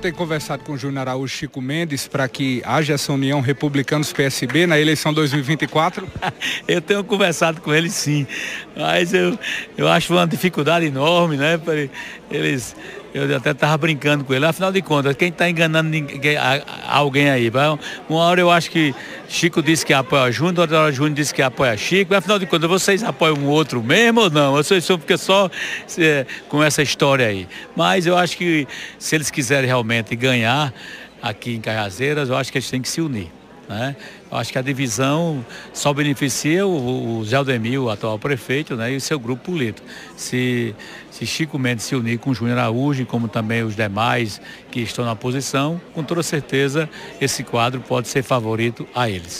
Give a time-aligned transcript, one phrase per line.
[0.00, 4.80] Tem conversado com o Júnior Araújo Chico Mendes para que haja essa união republicanos-PSB na
[4.80, 6.08] eleição 2024?
[6.66, 8.26] eu tenho conversado com eles sim,
[8.74, 9.38] mas eu,
[9.76, 11.60] eu acho uma dificuldade enorme, né?
[12.30, 12.74] Eles,
[13.12, 14.46] eu até estava brincando com ele.
[14.46, 16.36] Afinal de contas, quem está enganando ninguém,
[16.88, 17.50] alguém aí?
[18.08, 18.94] Uma hora eu acho que
[19.28, 22.14] Chico disse que apoia Júnior, outra hora Júnior disse que apoia Chico.
[22.14, 24.52] Afinal de contas, vocês apoiam um outro mesmo ou não?
[24.52, 25.50] Vocês só fica só
[25.98, 27.48] é, com essa história aí.
[27.74, 28.66] Mas eu acho que
[28.98, 30.72] se eles quiserem realmente ganhar
[31.20, 33.39] aqui em Cajazeiras, eu acho que eles têm que se unir.
[33.70, 33.94] Né?
[34.28, 38.92] Eu acho que a divisão só beneficia o, o Zé Aldemir, o atual prefeito, né?
[38.92, 39.86] e o seu grupo político.
[40.16, 40.74] Se,
[41.08, 44.40] se Chico Mendes se unir com o Júnior Araújo, como também os demais
[44.72, 49.38] que estão na posição, com toda certeza esse quadro pode ser favorito a eles.